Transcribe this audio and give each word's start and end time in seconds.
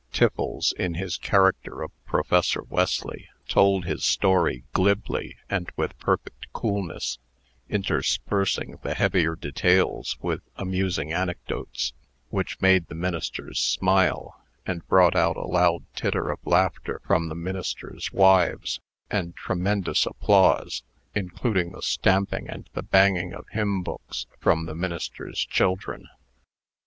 Tiffles, 0.11 0.73
in 0.79 0.95
his 0.95 1.15
character 1.15 1.83
of 1.83 1.91
Professor 2.07 2.63
Wesley, 2.63 3.27
told 3.47 3.85
his 3.85 4.03
story 4.03 4.63
glibly 4.73 5.37
and 5.47 5.71
with 5.77 5.95
perfect 5.99 6.51
coolness, 6.53 7.19
interspersing 7.69 8.79
the 8.81 8.95
heavier 8.95 9.35
details 9.35 10.17
with 10.19 10.41
amusing 10.55 11.13
anecdotes, 11.13 11.93
which 12.29 12.59
made 12.59 12.87
the 12.87 12.95
ministers 12.95 13.59
smile, 13.59 14.41
and 14.65 14.87
brought 14.87 15.15
out 15.15 15.37
a 15.37 15.45
loud 15.45 15.85
titter 15.95 16.31
of 16.31 16.39
laughter 16.47 16.99
from 17.05 17.29
the 17.29 17.35
ministers' 17.35 18.11
wives, 18.11 18.79
and 19.11 19.35
tremendous 19.35 20.07
applause, 20.07 20.81
inclusive 21.13 21.75
of 21.75 21.83
stamping 21.85 22.49
and 22.49 22.67
the 22.73 22.81
banging 22.81 23.33
of 23.35 23.47
hymn 23.51 23.83
books, 23.83 24.25
from 24.39 24.65
the 24.65 24.73
ministers' 24.73 25.45
children. 25.45 26.07